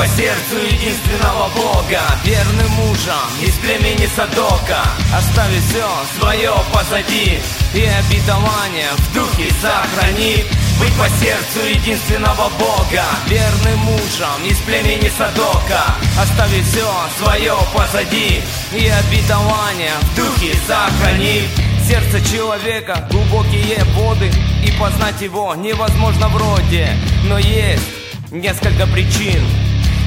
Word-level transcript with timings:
по 0.00 0.06
сердцу 0.06 0.56
единственного 0.56 1.50
Бога 1.54 2.00
Верным 2.24 2.70
мужем 2.70 3.28
из 3.42 3.52
племени 3.56 4.08
Садока. 4.16 4.80
Оставив 5.14 5.62
все 5.68 5.86
свое 6.18 6.52
позади 6.72 7.38
И 7.74 7.84
обетование 7.84 8.88
в 8.96 9.14
духе 9.14 9.52
сохрани. 9.60 10.44
Быть 10.80 10.94
по 10.94 11.06
сердцу 11.20 11.60
единственного 11.68 12.48
Бога 12.58 13.04
Верным 13.26 13.78
мужем 13.80 14.40
из 14.48 14.56
племени 14.60 15.10
Садока. 15.18 15.94
Оставив 16.18 16.66
все 16.66 16.90
свое 17.22 17.52
позади 17.74 18.40
И 18.72 18.88
обетование 18.88 19.92
в 20.00 20.16
духе 20.16 20.56
сохрани. 20.66 21.42
Сердце 21.86 22.26
человека 22.26 23.06
глубокие 23.10 23.84
воды 23.96 24.32
И 24.64 24.72
познать 24.80 25.20
его 25.20 25.54
невозможно 25.56 26.28
вроде. 26.28 26.88
Но 27.24 27.38
есть 27.38 27.84
несколько 28.30 28.86
причин 28.86 29.44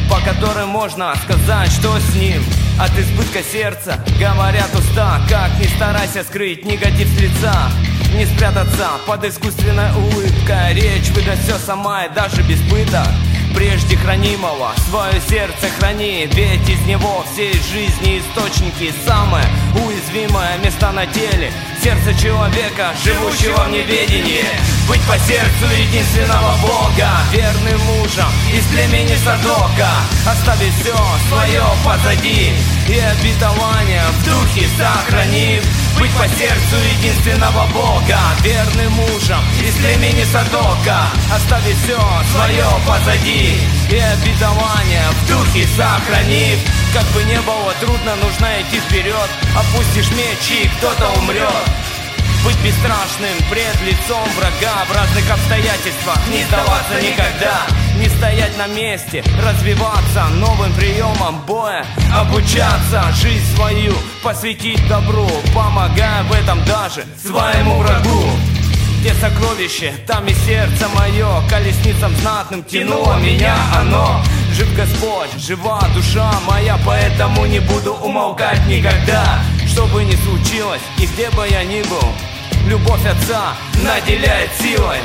По 0.09 0.19
которым 0.21 0.69
можно 0.69 1.13
сказать, 1.23 1.71
что 1.71 1.97
с 1.99 2.15
ним. 2.15 2.43
От 2.79 2.91
избытка 2.97 3.43
сердца 3.43 3.99
говорят 4.19 4.73
уста 4.73 5.21
Как 5.29 5.51
не 5.59 5.67
старайся 5.67 6.23
скрыть 6.23 6.65
негатив 6.65 7.07
с 7.07 7.21
лица. 7.21 7.71
Не 8.15 8.25
спрятаться 8.25 8.89
под 9.07 9.25
искусственной 9.25 9.91
улыбкой 9.91 10.73
Речь 10.73 11.09
выдаст 11.09 11.43
все 11.43 11.57
сама 11.57 12.05
и 12.05 12.13
даже 12.13 12.41
без 12.43 12.59
пыток 12.69 13.07
Прежде 13.55 13.95
хранимого. 13.97 14.73
Свое 14.89 15.21
сердце 15.27 15.69
храни 15.79 16.27
Ведь 16.33 16.67
из 16.69 16.79
него 16.85 17.25
всей 17.31 17.53
жизни 17.53 18.19
источники. 18.19 18.93
Самое 19.05 19.45
уязвимое 19.75 20.57
место 20.57 20.91
на 20.91 21.05
теле 21.05 21.51
Сердце 21.81 22.13
человека, 22.13 22.93
живущего 23.03 23.65
в 23.65 23.71
неведении. 23.71 24.45
Быть 24.87 25.01
по 25.01 25.17
сердцу 25.19 25.65
единственного 25.77 26.55
Бога 26.61 27.09
Верным 27.31 27.79
мужем 27.81 28.29
из 28.53 28.65
племени 28.67 29.15
Садока. 29.23 29.89
Оставить 30.25 30.73
все 30.75 30.95
свое 31.29 31.63
позади 31.85 32.53
И 32.87 32.99
обетование 32.99 34.03
в 34.11 34.25
духе 34.25 34.67
сохранив 34.77 35.63
быть 35.99 36.11
по 36.13 36.27
сердцу 36.27 36.75
единственного 36.97 37.67
Бога 37.67 38.17
Верным 38.41 38.91
мужем 38.93 39.39
из 39.61 39.75
племени 39.75 40.02
Садока. 40.25 41.07
Оставить 41.33 41.77
все 41.77 41.99
свое 42.31 42.65
позади. 42.87 43.59
И 43.89 43.97
обетование 43.97 45.03
в 45.11 45.27
духе 45.29 45.67
сохранив 45.75 46.59
Как 46.93 47.05
бы 47.13 47.23
не 47.25 47.39
было 47.41 47.73
трудно, 47.79 48.15
нужно 48.15 48.61
идти 48.61 48.79
вперед 48.79 49.29
Опустишь 49.55 50.09
меч 50.11 50.63
и 50.63 50.67
кто-то 50.77 51.09
умрет 51.19 51.69
быть 52.43 52.57
бесстрашным 52.57 53.37
пред 53.49 53.79
лицом 53.83 54.27
врага 54.35 54.83
В 54.89 54.93
разных 54.93 55.31
обстоятельствах. 55.31 56.19
Не 56.29 56.43
сдаваться 56.43 57.01
никогда. 57.01 57.61
Не 57.97 58.09
стоять 58.09 58.57
на 58.57 58.67
месте, 58.67 59.23
развиваться 59.41 60.25
новым 60.33 60.73
приемом 60.73 61.39
боя. 61.47 61.85
Обучаться, 62.13 63.01
жизнь 63.13 63.55
свою. 63.55 63.93
Посвятить 64.21 64.85
добру. 64.89 65.25
Помогая 65.55 66.23
в 66.23 66.33
этом 66.33 66.61
даже 66.65 67.05
своему 67.23 67.77
врагу 67.77 68.12
сокровище, 69.23 69.93
там 70.05 70.27
и 70.27 70.33
сердце 70.33 70.89
мое 70.89 71.27
Колесницам 71.49 72.13
знатным 72.17 72.63
тянуло 72.63 73.17
меня 73.19 73.55
оно 73.79 74.21
Жив 74.51 74.75
Господь, 74.75 75.29
жива 75.37 75.81
душа 75.95 76.29
моя 76.45 76.77
Поэтому 76.85 77.45
не 77.45 77.59
буду 77.59 77.93
умолкать 77.93 78.65
никогда. 78.67 79.39
Что 79.65 79.85
бы 79.87 80.03
ни 80.03 80.15
случилось 80.15 80.81
и 80.99 81.05
где 81.05 81.29
бы 81.29 81.47
я 81.49 81.63
ни 81.63 81.81
был 81.83 82.07
Любовь 82.67 83.05
Отца 83.05 83.53
наделяет 83.81 84.49
силой 84.59 84.97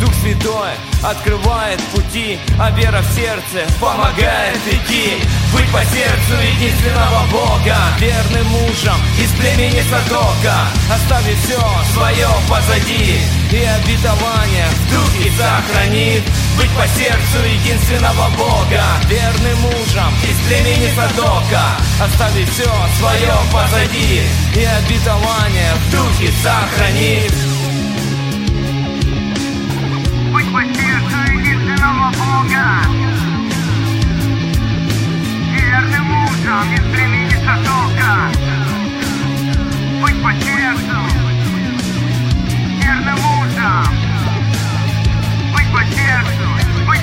Дух 0.00 0.12
Святой 0.20 0.72
открывает 1.02 1.80
пути, 1.94 2.38
а 2.58 2.70
вера 2.70 3.00
в 3.00 3.14
сердце 3.14 3.70
помогает 3.80 4.60
идти. 4.66 5.22
Быть 5.52 5.70
по 5.72 5.80
сердцу 5.84 6.34
единственного 6.42 7.26
Бога, 7.30 7.76
верным 7.98 8.46
мужем 8.48 8.96
из 9.18 9.30
племени 9.38 9.82
Садока, 9.88 10.68
оставив 10.92 11.38
все 11.44 11.60
свое 11.94 12.28
позади 12.48 13.20
и 13.50 13.64
обетование 13.64 14.66
в 14.68 14.92
духе 14.92 15.32
сохранит. 15.38 16.22
Быть 16.58 16.70
по 16.70 16.86
сердцу 16.88 17.38
единственного 17.46 18.28
Бога, 18.36 18.82
верным 19.08 19.60
мужем 19.60 20.12
из 20.24 20.36
племени 20.46 20.90
Садока, 20.94 21.76
оставив 22.00 22.50
все 22.52 22.70
свое 22.98 23.32
позади 23.52 24.22
и 24.54 24.64
обетование 24.64 25.72
в 25.74 25.90
духе 25.90 26.32
сохранит. 26.42 27.55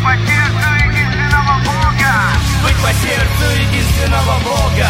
По 0.03 0.11
сердцу 0.11 0.69
единственного 0.85 1.59
Бога. 1.63 2.13
Быть 2.63 2.77
по 2.83 2.91
сердцу 2.91 3.45
единственного 3.61 4.39
Бога. 4.39 4.89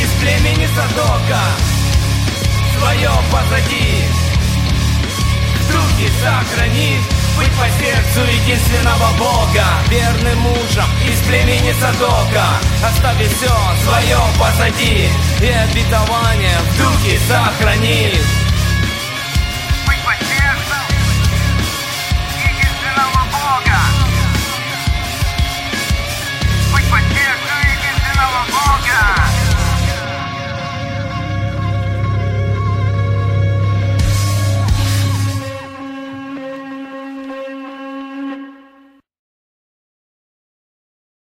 Из 0.00 0.10
племени 0.20 0.66
Садока. 0.74 1.42
Свое 2.78 3.10
позади. 3.30 4.04
Други 5.68 6.08
сохранит 6.22 7.00
быть 7.36 7.52
по 7.52 7.68
сердцу 7.78 8.20
единственного 8.32 9.12
Бога 9.18 9.64
Верным 9.90 10.38
мужем 10.38 10.84
из 11.06 11.20
племени 11.26 11.74
Садока 11.78 12.46
Оставив 12.82 13.30
все 13.36 13.52
свое 13.84 14.18
позади 14.38 15.08
И 15.42 15.50
обетование 15.50 16.56
в 16.60 16.78
духе 16.78 17.18
сохранив 17.28 18.45